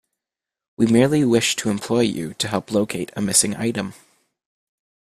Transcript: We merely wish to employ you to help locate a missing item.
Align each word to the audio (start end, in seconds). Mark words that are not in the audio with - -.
We 0.77 0.87
merely 0.87 1.23
wish 1.23 1.55
to 1.57 1.69
employ 1.69 1.99
you 1.99 2.33
to 2.33 2.47
help 2.47 2.71
locate 2.71 3.11
a 3.15 3.21
missing 3.21 3.55
item. 3.55 3.93